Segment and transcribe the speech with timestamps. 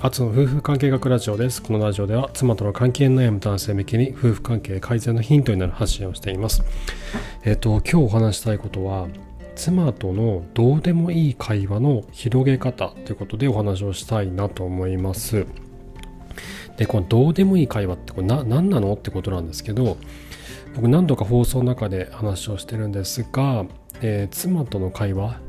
[0.00, 1.60] アツの夫婦関係学ラジオです。
[1.60, 6.62] このラジオでは妻との関係悩む男性向けに夫婦関係改善のヒントになる発信をしています。
[7.42, 9.08] えっ、と、今日お話したいことは、
[9.56, 15.46] 妻とのどうでもいい会話の広げ方ということでお話をしたいなと思います。
[16.76, 19.96] で、このどうでもいい会話ってこれな何なのってことなんですけど、
[20.76, 23.66] 僕何度か放送の中で話をしてるんですが、
[24.00, 25.40] えー、妻との会話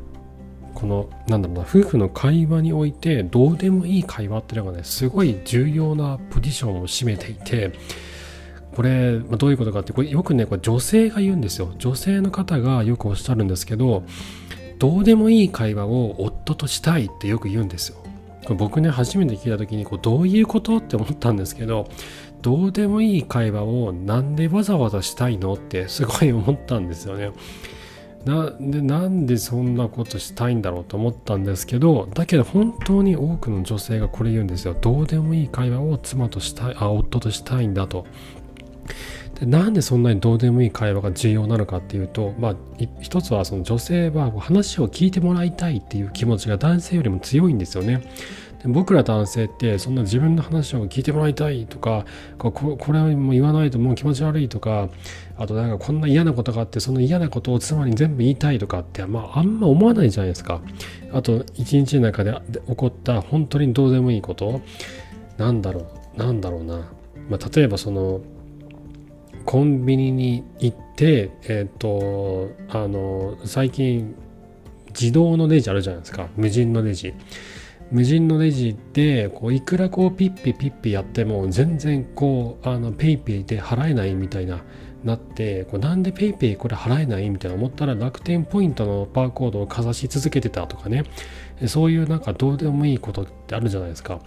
[0.73, 7.71] このなんだろうな夫婦の会話においてどうでもいい会話っていうのがねすごい重要なポジションを占めていて
[8.75, 14.03] これ、まあ、どういうことかってこれよくねこれ女性が言うんですよ女性の方がよくおっしゃるんですけど
[14.77, 17.97] どうでもいい会話を夫としたいってよく言うんですよ
[18.55, 21.87] 僕ね初めて聞いた時にこうどういうことって思ったんですけど
[22.41, 27.31] どうでもいい会話をなんでわざわざしたいのってすごい思ったんですよね。
[28.29, 34.75] なでなんでそんなことしたいんだろうと思ったんですけどだけど本当に多くの女性がこれ言うんですよ。
[34.79, 38.05] どうでもいい会話を妻としたいあ夫としたいんだと。
[39.39, 42.55] でなんでそんなにどうでもいい会話が重要なのかっていうとまあ
[43.01, 48.01] 一つはその女性は話を聞いてもらいたいっていう気持ちが男性よりも強いんですよね。
[48.63, 52.05] で僕ら男性ってそんな自分の話を聞いてもらいたいとか
[52.37, 54.89] ここれも言わないともう気持ち悪いとか
[55.37, 60.61] あとなんかこんな嫌なことがあってその嫌なことを妻に全部言いたいとかって、まあ、あんま思わないじゃないですか。
[61.13, 62.35] あと一日の中で
[62.67, 64.61] 起こった本当にどうでもいいこと
[65.37, 66.91] なんだろうなんだろうな、
[67.29, 68.21] まあ、例えばその
[69.45, 74.13] コンビニに行ってえっ、ー、とあの最近
[74.89, 76.27] 自動のレジあるじゃないですか。
[76.35, 77.13] 無人のレジ。
[77.91, 84.61] 無人のレジでこういくらこうピッピピッピやっても全然こうあのペイペイで払えないみたいな
[85.03, 91.05] なってこれなんで PayPay これ払えないみたいな思ったら楽天ポイントのバーコードをかざし続けてたとかね
[91.67, 94.19] そういうなんかどうでもいいことってあるじゃないですか。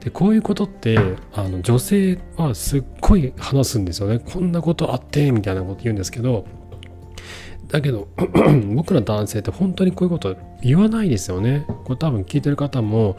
[0.00, 0.98] でこういうことって
[1.32, 4.18] あの女性はすっごい話すんですよね。
[4.18, 6.44] こんなことあってみたいなこと言うんですけど
[7.68, 8.08] だけど
[8.74, 11.66] 僕ら男性って本当にこういうこと言わないですよね。
[11.84, 13.16] これ多分聞いてる方も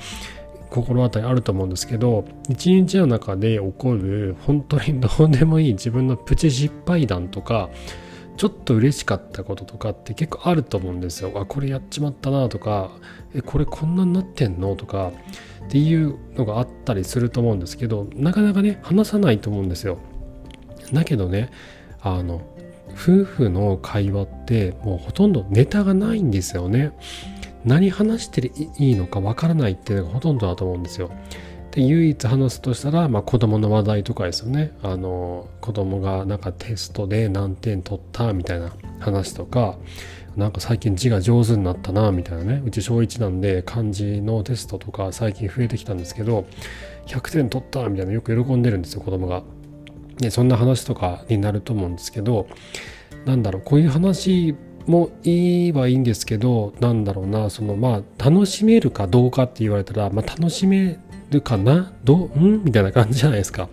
[0.69, 7.69] 心当たりあると思うんですけど一日の中で起こる本当に どうでもいい自分のプチ失敗談とか
[8.35, 11.31] ちょっと嬉しかったこととかって結構あると思うんですよ。
[11.35, 12.91] あこれやっちまったなとか
[13.33, 15.11] えこれこんなになってんのとか
[15.65, 19.97] っていうのがあったりすると思うんですけどなかなかね話さないと思うんですよ。
[20.93, 21.49] だけどね
[22.01, 22.41] あの
[22.97, 26.91] 夫婦の会話ってもうほとんどネタがないんですよね。
[27.63, 31.11] 何話していいのかわからないっていうのがほとんどだと思うんですよ。
[31.71, 34.71] で唯一話すとしたら、まあ、子供の話題とかですよね。
[34.81, 39.77] あの子供がなんかテストで何点取ったみたいな話とか
[40.35, 46.45] なんか最近字が上手になったなみたいなねうち小1なんで漢字のテストとか最近増えてきたんですけど
[47.07, 49.43] 100点取ったみたいなよく喜んでるんですよ子供が。
[50.17, 52.47] でそんな話とかになると思うんですけど
[53.25, 54.55] なんだろうこういう話
[54.85, 60.97] もいいはいいんですけどなんだろうなそのまあ楽しめるかどうかって言われたら、まあ、楽しめ
[61.29, 62.63] るかなどうん？
[62.63, 63.67] みたいな感じじゃないですか。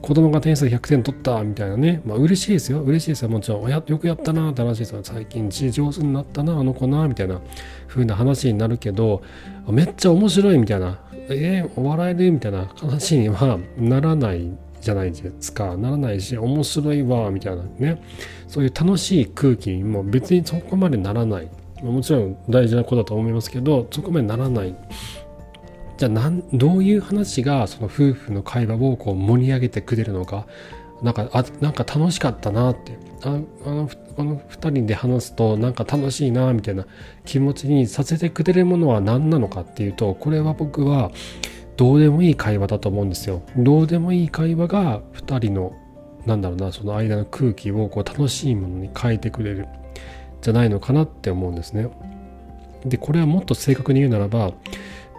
[0.00, 7.40] 子供が点数100点取ったみたいなね、まあ嬉しいですよ、嬉しいですよ、もちろん、やよくやったなって話ですよ、最近字上手になったな、あの子な、みたいな
[7.86, 9.22] 風な話になるけど、
[9.68, 10.98] めっちゃ面白いみたいな、
[11.30, 14.50] えー、笑えるみたいな話にはならない
[14.82, 18.02] じゃないですかならないし面白いわみたいなね。
[18.48, 21.48] そういう楽しい空気にも別にそこまでならない。
[21.82, 24.74] もちろん大事なことだと思いますけどそこまでならない。
[25.96, 30.46] じゃあなんどういう話がその夫婦の会話をこう盛り上げてくれるのか。
[31.00, 32.98] なんかあなんか楽しかったなって。
[33.24, 36.86] ああのこの2人で話すとなんか楽しいなみたいな
[37.24, 41.12] 気持ちにさせてくれるものは何なのかっていうとこれは僕は
[41.76, 43.42] どうでもいい会話だと思うんですよ。
[43.56, 45.72] どうでもいい会話が2人の
[46.26, 49.66] なんだろうなその間の空気をこう楽しいものに変えてくれる
[50.40, 51.88] じゃないのかなって思うんですね。
[52.84, 54.52] でこれはもっと正確に言うならば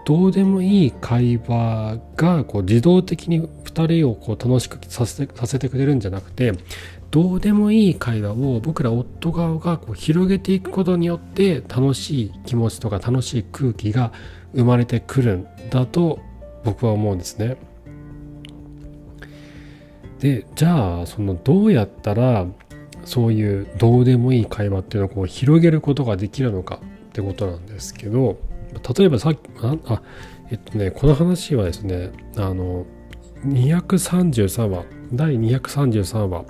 [0.06, 6.52] どうでもいい会話がこう自動的に2人をこう楽しくさせてさせてくれるんじゃなくて
[7.10, 14.12] どうでもいい会話を僕ら夫側がこう広げていくことによって楽しい気持ちとか楽しい空気が
[14.54, 16.20] 生まれてくるんだと
[16.64, 17.58] 僕は思うんですね。
[20.20, 22.46] でじゃあそのどうやったら
[23.04, 26.80] そういうどうでもいい会話っていうのをこう広げることができるのか
[27.10, 28.38] ってことなんですけど
[28.98, 30.02] 例えばさっきああ
[30.50, 32.86] えっとねこの話はですねあの
[33.46, 36.46] 233話第233話、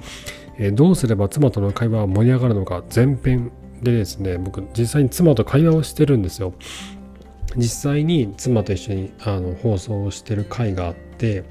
[0.60, 3.52] え、どうすれば妻との会話は盛り上がるのか前編
[3.82, 6.54] でですね僕実際に妻と会話をしてるんですよ
[7.58, 11.44] 実際に妻と一緒にあの放送をしてる回があって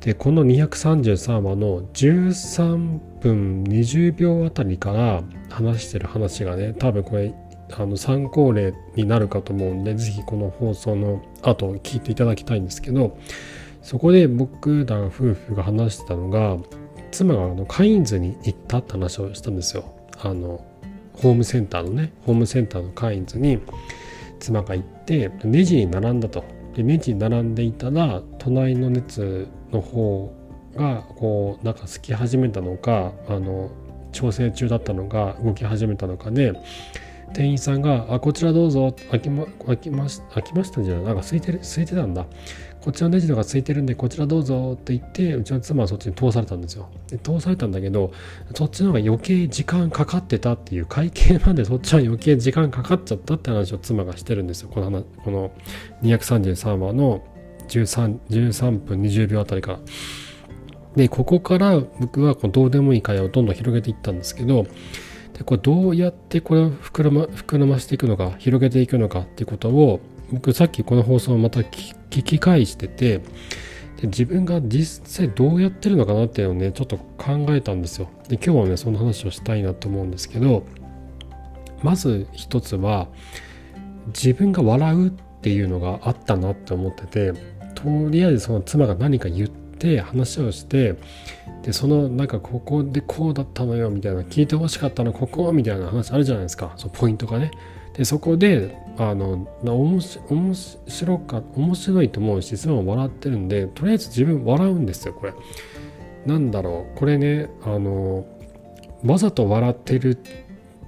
[0.00, 7.34] でこの233話の13分20秒あたりから話してる話がね多分これ
[7.72, 13.18] あの参考例になるかと思うんで是非この放送の後聞いていただきたいんですけど
[13.82, 16.56] そこで僕ら夫婦が話してたのが
[17.10, 19.84] 妻があのカインズに行ったって話をしたんですよ。
[20.20, 20.64] あの
[21.14, 23.60] ホームセンターのねホームセンターのカインズに。
[24.38, 26.44] 妻が行ってネジに並んだと。
[26.74, 30.32] でネジに並んでいたら隣の熱の方
[30.76, 33.70] がこうなんかすき始めたのかあの
[34.12, 36.52] 調整中だったのか動き始めたのかで、
[37.32, 42.26] 店員さんが「あこちらどうぞ開きま開きまし開きましたんじゃないなんか空いてる空いてたんだ
[42.80, 46.88] こっちのネジとか空いてるんでこちらどうぞ」って言ってうちの妻はそっちに通されたんですよ。
[47.08, 48.12] で通されたんだけど
[48.54, 54.68] そっちの方が余計時間かかってたっていう会計までそっちは余計時間かかっちゃったって話を妻がしてるんですよ。
[54.68, 55.50] このこの
[56.02, 57.22] 233話の
[57.68, 59.78] 13, 13分20秒あたりから。
[60.96, 64.66] でここから僕はこのどうでもいい会話をどんどん広げていったんですけど
[65.36, 70.00] でこれどうやってこれを膨らま膨らましていくのか広げていくのかっていうことを
[70.32, 73.18] 僕さっきこの放送をまた聞き返してて
[74.00, 78.08] で自分が実際どうやってるのかなっていうのをねちょっと考えたんですよ。
[78.28, 80.64] で今日はねその話をしたいなと思うんですけど
[81.82, 83.08] まず一つは
[84.08, 85.12] 自分が笑うっ
[85.42, 87.32] ていうのがあったなって思ってて
[87.74, 89.65] とりあえずその妻が何か言って
[90.00, 90.94] 話をして
[91.62, 96.72] でそのなんかここでこうだったのよみたいな聞いてほしかったのここみたいな話あるじゃないですか。
[96.76, 97.50] そのポイントがね。
[97.94, 105.32] でそこであの面白か面白いと思うし妻も笑ってるんでとりあえず自分笑うんですよこれ。
[106.26, 108.26] なんだろうこれねあの
[109.04, 110.14] わざと笑ってるっ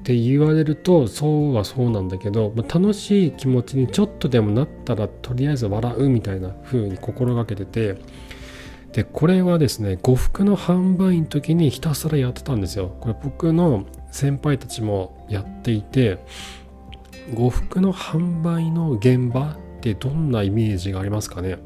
[0.03, 7.97] て言われるとそうはそうなんだけど、まあ、楽しい気持ちにちょっとでもなったらとりあえず笑うみたいな風に心がけてて
[8.93, 12.97] でこれはですね呉服の販売員の時にひたすらやってたんですよ。
[13.01, 16.19] これ僕の先輩たちもやっていて
[17.35, 21.59] 呉服の販売の現場ってどんなイメージがありますかね？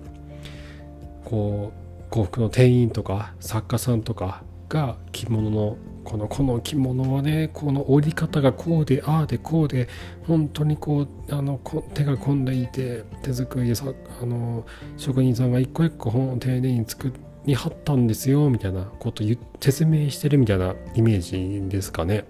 [1.24, 9.88] こう呉服の店員とか作家さんとかが着物のこのこの着物はねこの折り方がこうでああでこうで
[10.26, 11.60] 本当にこうあの
[11.94, 13.86] 手が込んでいて手作りでさ
[14.20, 14.64] あの
[14.96, 17.12] 職人さんが一個一個本を丁寧に作
[17.46, 19.24] りはったんですよみたいなこと
[19.60, 22.24] 説明してるみたいなイメージですかね。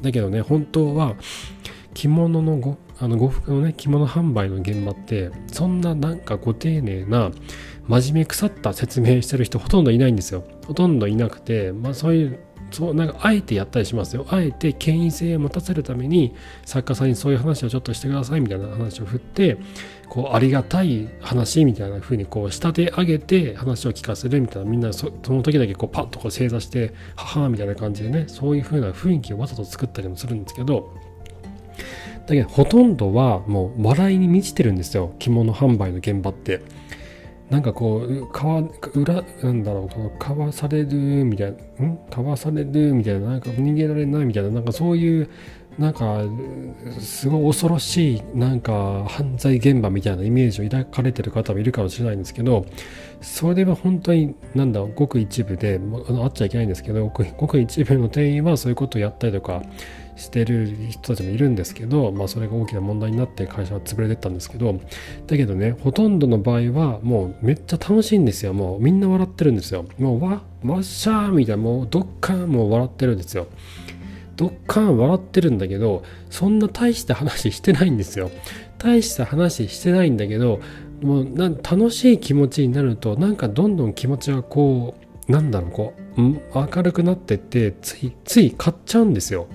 [0.00, 1.14] だけどね本当は
[1.94, 7.30] 着物のごあの呉服のね着物販売の現場ってそんななんかご丁寧な
[7.88, 12.38] 真面目腐った説明してる人ほとんどいないんですよほとんどいなくてまあそういう
[12.72, 16.34] そうなんかあえてやったりしますよあえて権威性を持たせるために
[16.64, 19.58] 作家さんにそういう話をちょっとしてくださいみたいな話を振って
[20.08, 30.96] こうありがたい話みたいな風にこう仕立て上げて話を聞かせるみたいなみんなその時だけこうパッとこう正座してははみたいな感じでねそういう風な雰囲気をわざと作ったりもするんですけど
[32.26, 36.60] だけどほとんどはもう笑いに満ちてるんですよ着物販売の現場って。
[37.52, 38.62] なんかこう、かわ、
[38.94, 40.96] 裏、なんだろう、こ、かわされる
[41.26, 41.98] みたいな、ん？
[42.10, 45.28] かわされるみたいな、なんか逃げられないみたいな、なんかそういう、
[45.78, 46.22] なんか、
[46.98, 52.64] すごい恐ろしい、なんか、犯罪現場みたいなイメージを抱かれてる方もいるかもしれないんですけど、
[53.20, 55.78] それは本当に、なんだ、ごく一部で、
[56.08, 57.10] あのあっちゃいけないんですけど、ご
[57.48, 59.62] く一部の店員はそういうことをやったりとか、
[60.16, 64.78] してる人たちもいるんですけど、まあ、それが大きな問題になって会社は潰れてったんですけど
[65.26, 68.52] だけどねほとんどの場合はもうめっちゃ楽しいんですよ。
[68.52, 69.86] もうみんな笑ってるんですよ。
[69.98, 73.46] もうわわっしゃーみたいなもうどっかんもう笑ってるんですよ。
[74.36, 78.30] どっかん笑ってるんだけどそんな大した話してないんですよ。
[78.78, 80.60] 大した話してないんだけど
[81.02, 84.94] もうな楽しい気持ちになるとなんかどんどん気持ちがこ
[85.28, 86.20] うなんだろうこう
[86.54, 89.46] 明るくなってってついつい買っちゃうんですよ。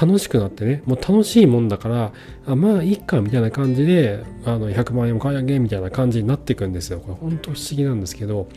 [0.00, 2.12] 楽しくなってねもう楽しいもんだから
[2.46, 7.00] あまあいいかみたいな感じであの100万円も買い上げみたいな感じになっていくんですよ。
[7.00, 8.48] これ本当不思議なんですけど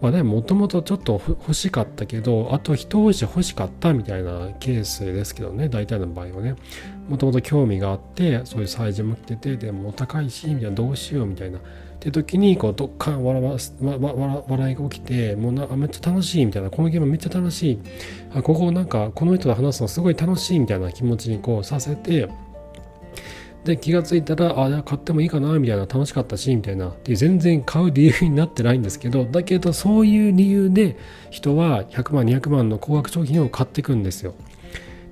[0.00, 6.56] まあでもともとちょっと欲しかったけどあと一押し欲しかったみたいなケースですけどね大体の場合はね。
[7.08, 11.58] もともと興味があってそういう催事も来ててでも高いしみたいなどうしようみたいな
[11.98, 17.78] って時にこうどっかん笑わ笑笑いが起きてもうなめっちゃ楽しいみたいなこのゲームめっちゃ楽しい
[18.32, 22.28] あここなんかこの人と話すのすごい楽しいみたいな気持ちにこうさせて
[23.64, 26.90] で気がついたらあ買ってもいいかなみたいな楽しかったしみたいな。
[26.90, 30.96] って全然買う理由になってないんですけどだけどそういう理由で
[31.30, 34.34] 人は100万200万の高額商品を買っていくんですよ。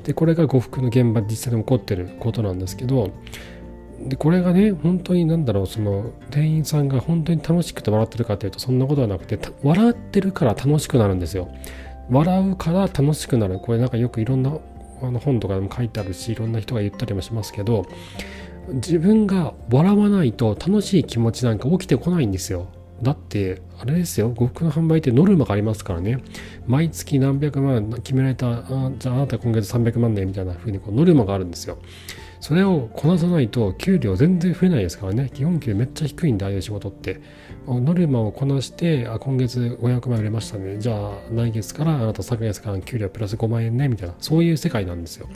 [0.05, 3.11] でこれが呉服の現場で実際に起こってることなんですけど
[4.01, 11.49] でこれがね本当になんだろうその店員さんが本当に楽しくて笑ってるかというとそんなことはなくて笑ってるから楽しくなるんですよ。
[12.11, 13.59] 笑うから楽しくなる。
[13.59, 14.59] これなんかよくいろんな
[15.03, 17.87] あの本とかでも書いてあるしいろんな人が言ったりもしますけど
[18.69, 22.69] 自分が笑わないと楽しい気持ちなんか起きてこないんですよ。
[23.03, 24.31] だってあれですよ。
[24.31, 26.23] 呉服の販売ってノルマがありますからね。
[26.67, 31.79] 毎月何百万決められたあじゃああなた今月300万ねみたいな風にこうノルマがあるんですよ。
[32.47, 35.33] それをこなさないと給料全然増えないですからね。
[35.35, 37.21] 基本給めっちゃ低いんでああいう仕事って。
[37.67, 40.79] ノルマをこなしてあ今月500万売れましたね。
[40.79, 44.15] じゃあ来月からあなた昨月から給料プラス5万円ねみたいな。
[44.21, 45.29] そういう世界なんですよ。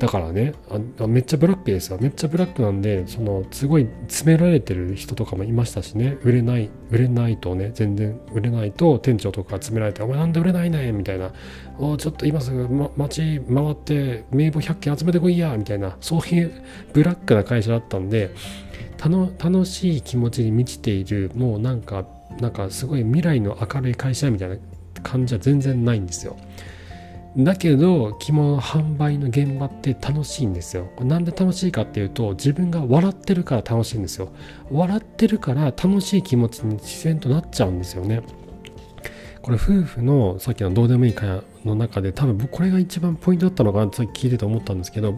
[0.00, 0.54] だからね
[0.98, 6.16] あめっちゃブラックですよめっちゃブラックなんでそのすごい詰められてる人とかもいましたしね。
[6.22, 11.32] 売れない売れないとね全然売れないと店長とか詰められて「お前なんで売れないね」みたいな
[11.78, 15.98] 「おちょっと今すぐ、ま、街回って名簿100件集めてこいや」みたいな。
[16.00, 16.50] そういう
[16.94, 18.30] ブラックな会社だったんで
[18.98, 22.06] 楽しい気持ちに満ちているもうなんか
[22.40, 24.56] なんかすごい未来の明るい会社みたいな
[25.02, 26.36] 感じは全然ないんですよ。
[27.36, 30.88] だけど着物販売の現場って楽しいんですよ。
[31.00, 34.30] なんで楽しいかっていうと自分が笑ってるから楽しいんですよ。
[34.70, 38.22] 笑ってるから楽しい気持ちに自然となっちゃうんですよね。
[39.42, 45.14] これ夫婦のさっきのどうでもいい会の中で多分これが一番ポイントだったのかなって聞いてて思ったんですけど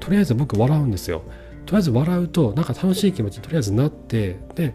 [0.00, 1.22] とりあえず僕笑うんですよ。
[1.66, 4.74] とりあえず笑うとなんか楽しい気持ちにとりあえずなってで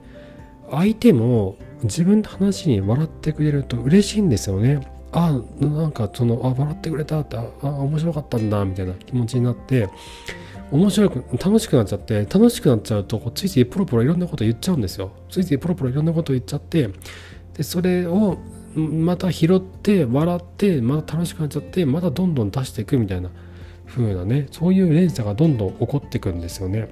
[0.70, 4.93] 相手も自分の話に笑ってくれると嬉しいんですよね。
[5.14, 9.90] あなんかそのあ笑ってくれたってあ面白かったんだみたいな気持ちになって
[10.72, 15.12] 面白く楽しくなっちゃって楽しくなっちゃうとこうついついポロポロいろんなこと言っちゃうんですよ。
[15.30, 16.90] ついついポロポロいろんなこと言っちゃって
[17.56, 18.38] でそれを
[18.76, 23.30] また拾って笑ってまた楽しくなっちゃってまたどんどん出していくみたいな
[23.88, 26.90] 風なねそういう連鎖がどんどん起こっていくんですよね。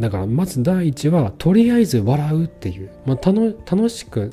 [0.00, 4.30] だからまず第一はとりあえず笑うっていう、まあ、楽しく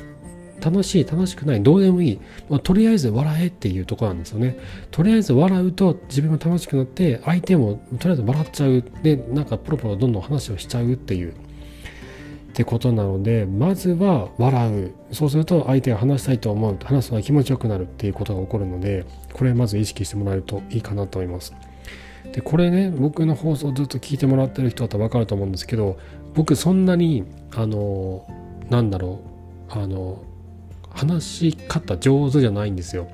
[0.66, 2.20] 楽しい楽しくないどうでもいい、
[2.50, 4.58] ま、とりあえず笑えっていうとこなんですよね。
[4.90, 8.84] とりあえず笑うと自分も楽しくなって相手もとりあえず笑っちゃう。
[9.04, 11.32] でなんかポロポロどんどん話をしちゃうっていう。
[11.32, 11.34] っ
[12.56, 14.92] てことなのでまずは笑う。
[15.12, 16.78] そうすると相手が話したいと思う。
[16.84, 21.54] 話すのが気持ちよくなるっていうことが起こるのでこれまず意識してもらえるといいかなと思います。
[22.32, 25.98] でこれね僕の放送ずっと聞いてもらってる人だったら分かると思うんですけど
[26.34, 27.24] 僕そんなに
[27.56, 28.26] あの
[28.70, 29.22] なんだろ
[29.70, 30.24] うあの
[30.96, 33.08] 話し方上手じゃないんですよ。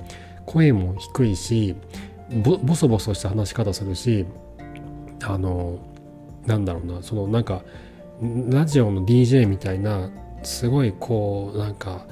[0.46, 1.76] 声も低いし
[2.42, 4.24] ボソボソした話し方するし
[5.24, 5.78] あの
[6.46, 7.62] なんだろうなそのなんか
[8.48, 10.10] ラジオの DJ みたいな
[10.42, 12.06] すごいこうなんか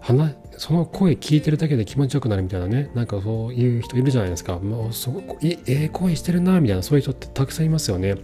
[0.00, 2.90] 話その声聞いてるだけで気持ちよくなるみたいなね。
[2.94, 4.58] なんかそういう人いるじゃないですか。
[4.58, 8.16] もうすごくええ声してるなみたいなそういう人ってたくさんいますよね。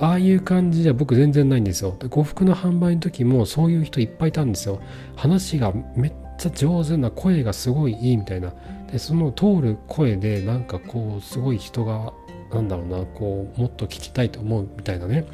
[0.00, 1.96] ああいう感じじゃ僕全然ないんですよ。
[2.10, 4.80] 呉服の販売の時もそういう人いっぱいいたんですよ。
[5.16, 8.54] 話がめちゃ上手な声がすごいいいみたいな。
[8.90, 12.12] でその通る声でなんかこうすごい人が
[12.52, 15.26] なんだろうなこうもっと聞きたいと思うみたいなね。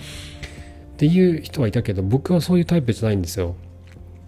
[0.95, 3.55] っていう人はいたけど僕はそういうタイプじゃないんですよ。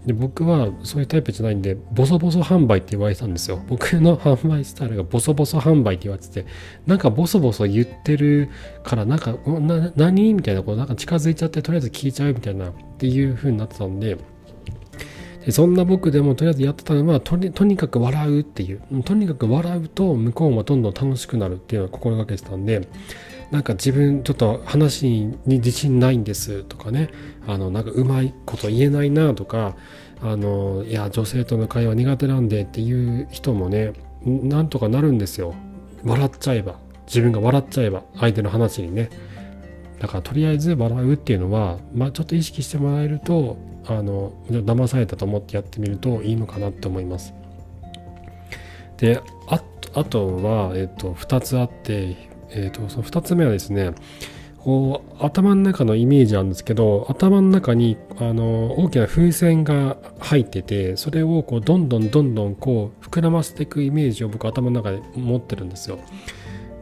[0.05, 3.61] で僕はそういうタイプじゃないんでボソボソ販売って言われてたんですよ。
[3.67, 6.47] 僕の販売スタイルがボソボソ販売って言われてて
[6.87, 8.49] なんかボソボソ言ってる
[8.85, 9.37] からなんか
[9.97, 10.35] 何？
[10.35, 14.17] みたいなこうなんか近づいちゃってとりあえず聞いちゃうみたいなっていう風になってたんで
[15.51, 18.81] そんな僕でもとりあえずやってたのはとにかく笑うっていう。
[19.05, 22.89] とにかく笑うと向こうもどんどん楽しくなるっていうのを心がけてたんで
[23.51, 27.11] なんか自分ちょっと話に自信ないんですとかね。
[27.47, 29.77] あのなんかうまいこと言えないなとか
[30.21, 33.93] あのいや女性との会話苦手なんでっていう人もね
[34.25, 35.55] なんとかなるんですよ。
[36.05, 36.79] 笑っちゃえば。
[37.07, 39.11] 自分が笑っちゃえば相手の話にね。
[40.01, 43.57] だからとりあえず笑うっていうのは、まあ、ちょっと意識してもらえると
[43.89, 47.35] あの騙されたと思ってやってみるといいのかなって思います。
[48.99, 49.21] で
[49.97, 52.17] あとは、えっと、2つあって、
[52.51, 53.93] えっと、その2つ目はですね
[54.59, 65.99] こう頭の中のイメージなんですけど頭の中にあの大きな風船が入っててそれをこうどんどんどんどんこう膨らませていくイメージを僕頭の中で持ってるんですよ。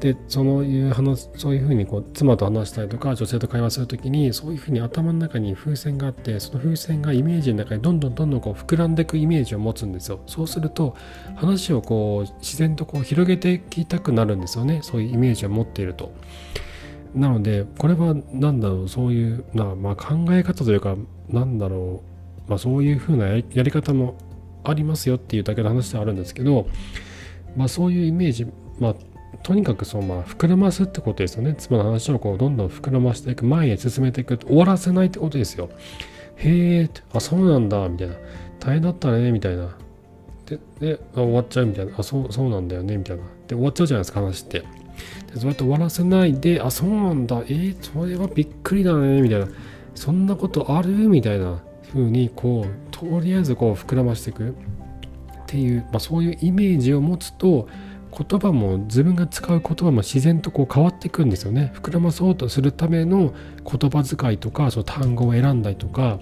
[0.04, 10.20] でそういう話そういうふうにこう妻と話したりとか女性と会話する時にそういうふうに頭の中に風船があってその風船がイメージの中にどんどんどんどんこう膨らんでいくイメージを持つんですよ。
[10.26, 10.94] そうすると
[11.36, 14.80] 話をこう自然とこう広げていきたくなるんですよね。
[14.82, 16.12] そういうイメージを持っていると。
[17.14, 20.96] なのでこれは何だろうそういうな、まあ、考え方というか
[21.30, 22.02] なんだろ
[22.46, 24.18] う、まあ、そういうふうなやり方も
[24.64, 26.68] ありますよっていうだけの話ではあるんですけど、
[27.56, 28.46] まあ、そういうイメージ、
[28.78, 28.94] まあ、
[29.44, 31.54] とにかくそう、まあ、膨らますってことですよね。
[31.56, 35.68] 妻の話をこうどんどん膨らましていく、前へ進めていく、終わらせないってことですよ。
[36.36, 38.14] へえ、あ、そうなんだ、みたいな。
[38.58, 39.76] 大変だったね、みたいな。
[40.46, 41.92] で、で終わっちゃうみたいな。
[41.98, 43.22] あ、そう、そうなんだよね、みたいな。
[43.46, 44.60] で、終わっちゃうじゃないですか、話って。
[44.60, 44.66] で
[45.34, 49.48] そうやって終わらせないで、あ、そうなんだ、えー、それはびっくりだね、みたいな。
[49.94, 50.88] そんなことある？
[50.90, 54.52] みたいな風に、こう、とりあえずこう膨らましていくっ
[55.46, 57.68] ていう、まあ、そういうイメージを持つと、
[58.16, 61.72] 言葉も自分が使う言葉も自然とこう変わっていくんですよね。
[61.74, 66.18] 膨らまそうとするための言葉遣いとかその単語を選んだりとか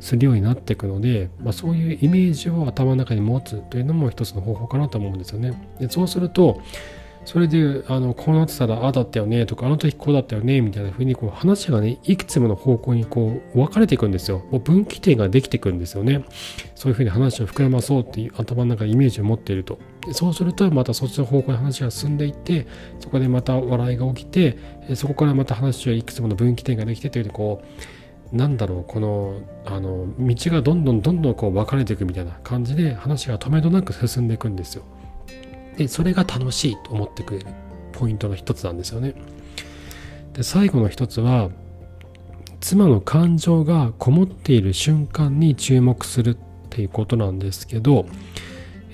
[0.00, 5.52] するようになっていくので、まあ、そういうイメージを頭の中に持つというのも一つの方法かなと思うんですよね。
[5.78, 6.60] でそうすると
[7.24, 16.24] それであのこうなってたらああだったよねとかあの時こうだったよねみたいな風にこう話がねいくつもの方向にこう分かれていくんですよもう分岐点ができていくんですよね
[16.74, 19.78] そういう風に話を膨らまそうっていう頭の中でイメージを持っていると
[20.12, 22.66] そうするとまたそっちの方向に話が進んでいって
[23.00, 24.58] そこでまた笑いが起きて
[24.94, 27.62] そこからまた話はいくつもの分岐点ができてというこ
[28.32, 34.84] うなんだろうこのあの道がどんどんどんどんこう分かれていくみたいな感じで話が止めどなく進んでいくんですよ。
[35.76, 37.46] でそれが楽しいと思ってくれる
[37.92, 39.14] ポイントの一つなんですよね。
[40.32, 41.50] で最後の一つは
[42.60, 46.36] 妻の感情がこもっている瞬間に注目するっ
[46.70, 48.06] ていうことなんですけど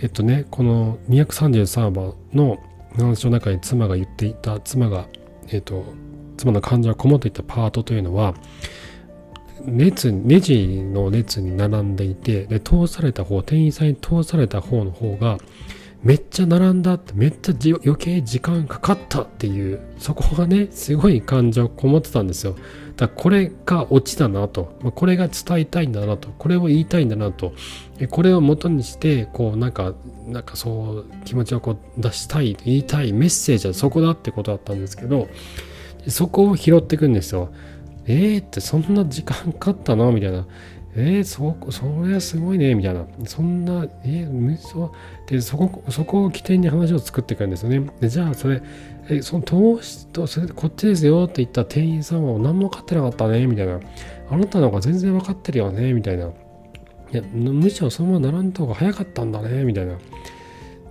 [0.02, 2.58] えっとねこの233話の
[2.96, 5.06] 話の中に妻が言っていた妻が
[5.48, 5.84] えっと
[6.36, 8.34] 妻の感情がこもっていたパートというのは
[9.66, 15.38] 列レジの列に並んでいてで通された方店員さんに通された方の方が
[16.02, 17.54] めっちゃ並んだってめっちゃ
[17.84, 22.56] 余計時間かかったっていうそこがねすごい感情こもってたんですよ。
[22.96, 24.76] だこれがオチだなと。
[24.82, 26.28] まこれが伝えたいんだなと。
[26.38, 27.52] これを言いたいんだなと。
[28.10, 29.94] これを元にしてこうなんか
[30.26, 35.28] なんかそう気持ちをこう出したい言いたいメッセージはそこだってことだったんですけど
[36.08, 37.52] そこを拾っていくんですよ。
[38.06, 40.12] えーってそんな時間かかったの？
[40.12, 40.46] みたいな。
[40.96, 43.06] えー、そ、それはすごいね、みたいな。
[43.24, 44.92] そんな、えー、そ
[45.28, 47.88] で、そこ、そこを起点に話を作っていくんですよね。
[48.00, 48.60] で、じゃあ、それ、
[49.10, 53.80] えその投資と、それこっちですよって言った店員さんは何も分かってなかったね、みたいな。
[54.30, 56.26] あなたの方が全然分かってるよね、みたいな。
[56.26, 56.30] い
[57.12, 59.98] や、むしろそのまま並んだ方が早かったんだね、みたいな。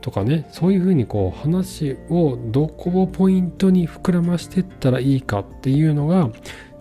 [0.01, 6.29] とかね、そういうふうにこう話をどこをポイントに膨らましていったらいいかっていうのが、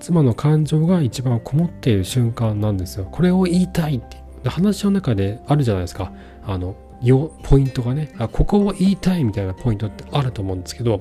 [0.00, 3.08] 妻の感情が一番こもっている瞬間なんですよ。
[3.10, 6.12] これを言いたいって話の中であるじゃないですか。
[6.46, 11.00] あのよポイントがねあここを言いたいみたいなポイントってあると思うんですけど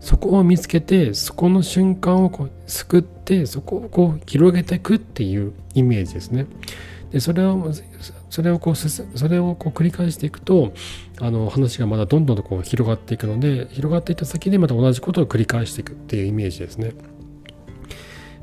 [0.00, 6.46] そこを見つけてそこの瞬間をこう救ってそこをこう広げていくっていうイメージですね。
[7.10, 7.72] でそれを
[8.28, 10.74] それをこうそれをこう繰り返していくと
[11.20, 16.92] あの話がまだどんどんとこう広がっていくので広がっていった先でまた同じことを繰り返していくっていうイメージですね。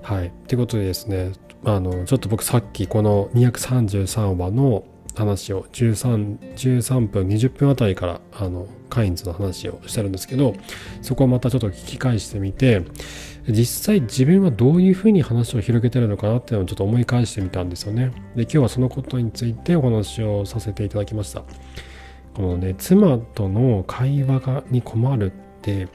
[0.05, 0.31] はい。
[0.47, 1.31] ということでですね、
[1.63, 4.85] あの、ちょっと僕さっきこの233話の
[5.15, 10.55] 話を13、13分、20分あたりから、あの、カインズの話をしてるんですけど、
[11.01, 12.83] そこをまたちょっと聞き返してみて、
[13.47, 18.11] 実際自分はどういうふうに話を広げてるのかなっていうのをちょっと思い返してみたんですよね。
[18.35, 21.43] で、今日はそのことについてお話をさせていただきました。
[22.33, 25.87] このね、妻との会話がに困るって、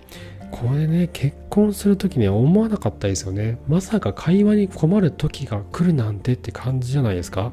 [0.50, 7.52] これね結婚する時には思わなかったですよねまさか会話に困る時が来るなんてって感じじゃないですか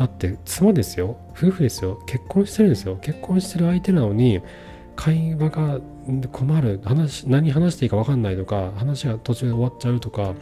[0.00, 1.18] だって妻ですよ。
[1.32, 2.02] 夫婦ですよ。
[2.06, 2.96] 結婚してるんですよ。
[3.02, 4.40] 結婚してる相手なのに
[4.96, 5.78] 会話が
[6.32, 6.80] 困る。
[6.82, 10.32] 話何話していいか分かんないとか話が途中で終わっちゃうとか。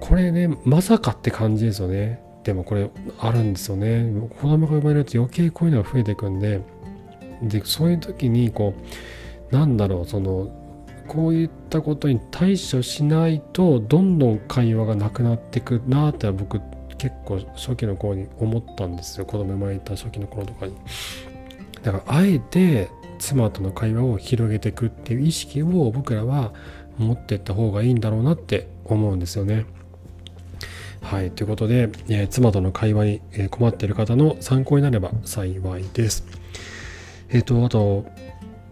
[0.00, 2.20] これねまさかって感じですよね。
[2.44, 4.12] でもこれあるんですよね。
[4.42, 6.60] 子供が生まれると余計こういうのが増えていくんで。
[7.40, 8.74] でそういう時にこ
[9.50, 10.50] うなんだろうその
[11.08, 16.60] こういったことに対処しないとどんどん会話がなくなっていくなって僕
[17.00, 19.24] 結構初期の頃に思ったんですよ。
[19.24, 20.74] 子供生まれた初期の頃とかに。
[21.82, 26.52] だからあえて妻との会話を広げていくっていう意識を僕らは
[26.98, 29.64] 持ってった方がいいんだろうなって思うんですよね。
[31.00, 31.30] はい。
[31.30, 36.26] ということで、えー、妻との会話に困っている方の参考になれば幸いです。
[37.30, 38.04] えっ、ー、とあと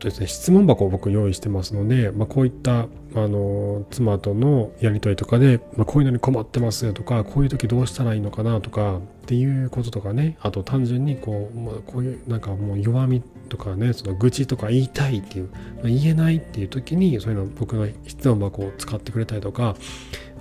[0.07, 19.75] ですね、質問箱を僕用意してますので、まあ、こういったあの妻とのやり取りとかで、まあ、こういうのに困ってますとかこういう時どうしたらいいのかなとかっていうこととかねあと単純にこう、まあ、こういうなんかもう弱みとかねその愚痴とか言いたいっていう、まあ、言えないっていう時にそういうの僕の質問箱を使ってくれたりとか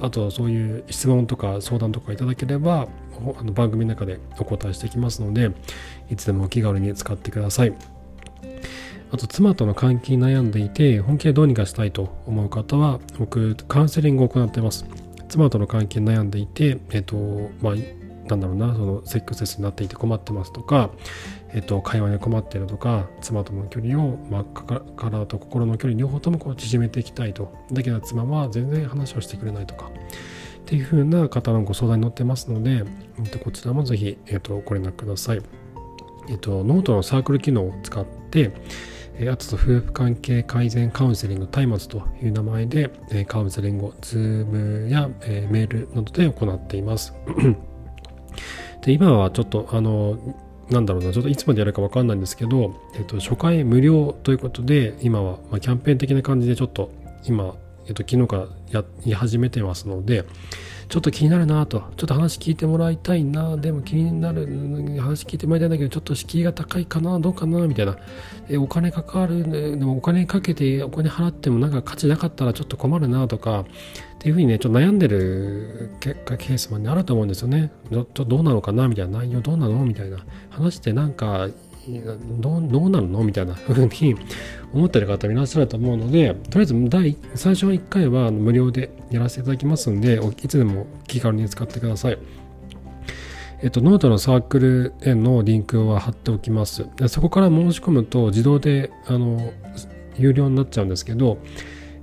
[0.01, 2.87] あとそういう質問とか相談とかいただければ
[3.39, 5.51] あの番組の中でお答えしていきますので
[6.11, 7.96] いつでもお気軽に使ってください。
[9.11, 14.85] あと妻との関係に悩んでいて本気でどうにかしたいと思う方は僕カウンセリングを行ってます。
[15.29, 17.15] 妻との関係に悩んでいてえっ、と
[17.61, 17.75] まあ
[18.29, 20.89] なんだろうなそのセックスレスになっていて困ってますとか、
[21.53, 27.53] えっと、会話に困ってるとか妻との距離を、まあ、体と心の距離両方ともこう縮めていきたいと。
[27.71, 29.91] だけど妻は全然話をしてくれないとか。
[30.67, 32.83] っていう風な方のご相談に乗ってますので、
[33.19, 35.41] えっと、こちらもぜひ、えっと、ご連絡ください。
[36.27, 38.51] えっと、ノートのサークル機能を使って、
[39.19, 47.13] えあと夫婦関係改善カウンセリング松明という名前で、えカウンセリングを Zoom や、えメールなどで行っています。
[48.81, 50.17] で今はちょっとあの
[50.69, 56.91] なんだろうなちょっといつまでやるか分かんないんですけど、えっと、初回無料ということで今は、ま、キャンペーン的な感じでちょっと
[57.23, 57.55] 今、
[57.87, 60.25] えっと、昨日からやり始めてますので
[60.89, 61.79] ちょっと気になるなと。
[61.97, 63.57] ちょっと話聞いてもらいたいな。
[63.57, 64.45] でも気になる
[65.01, 67.97] 話聞いてもらいたいんだけどちょっと敷居が高いかなどうかなみたいな。
[68.47, 73.65] えお金かかるでもお金かけてお金払ってもなんか価値なかったらちょっと困るなとかっ
[74.19, 77.69] ていうふうにねちょっと悩んでる結果ケースも、ね、あると思うんですよね。
[77.91, 79.19] ちょっとどうなのかなみたいな。
[79.19, 79.83] 内容どうなの？
[79.83, 80.19] みたいな。
[80.51, 81.49] 話ってなんか
[82.39, 83.23] どうどうなるの？
[83.23, 84.15] みたいなふうに
[84.73, 92.17] 思ってる方もいらっしゃると思うのでとりあえず第最初の1回は無料でやらせていただきますんでいつでも気軽に使ってください。
[93.59, 96.85] えっと、ノートのサークルへのリンクは貼っておきます。
[96.95, 99.51] でそこから申し込むと自動であの
[100.15, 101.39] 有料になっちゃうんですけど、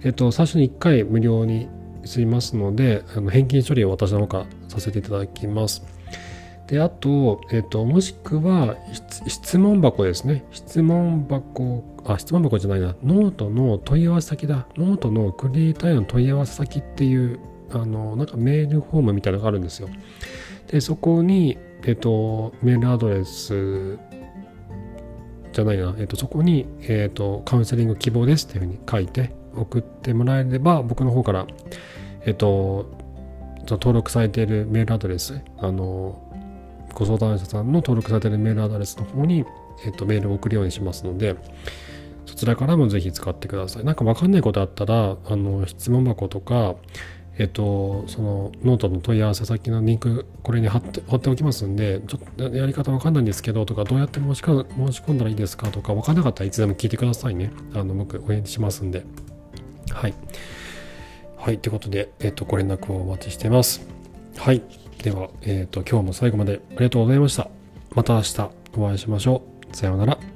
[0.03, 1.69] えっと、最初に1回無料に
[2.05, 5.85] しますので、あの返金処理を私の方からさせていただきます。
[6.67, 8.77] で、あと、えっ、と、もしくは、
[9.27, 10.45] 質問箱ですね。
[10.51, 12.97] 質問箱、あ、質問箱じゃないな。
[13.03, 14.67] ノートの問い合わせ先だ。
[14.77, 17.39] ノートのクリエイターへの問い合わせ先っていう、
[17.71, 19.89] あの、なんかメールフォームみたいなのがあるんですよ。
[20.69, 23.99] で、そこに、えっ、と、メールアドレス
[25.53, 31.47] じゃないな、えっ、と、そこに、えっ、と、カウンセリング希望ですっていうふうに書いて送ってもらえれば、僕の方から、
[32.25, 32.91] えっ、と、
[33.69, 36.24] 登録されているメールアドレス、あの、
[36.95, 39.45] ご相談者さんの登録されているメールアドレスの方に、
[39.85, 41.37] えっと、メールを送るようにしますので、
[42.27, 43.85] そちらからもぜひ使ってください。
[43.85, 46.77] なんかわかんないことあったら、あの、質問箱とか、
[47.37, 57.51] えっと、そのノートの問い合わせ先のリンク、これに貼って貼っておきますんで、ちょっとやり方わかんないんですけど、とか、どうやって申しか申し込んだらいいですかとか、わかんなかったらいつでも聞いてくださいね。
[57.75, 59.05] あの、僕、応援しますんで。
[59.91, 60.15] はい。
[61.37, 63.87] はい、ということで、えっと、ご連絡をお待ちしてます。
[64.37, 64.84] はい。
[65.05, 67.51] では、えっ、ー、と、今日も最後までありがとうございました。
[67.95, 69.77] また明日お会いしましょう。
[69.77, 70.34] さようなら。